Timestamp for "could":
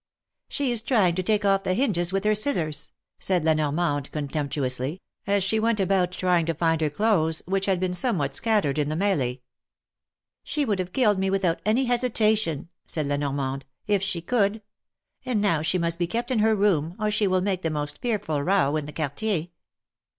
14.23-14.63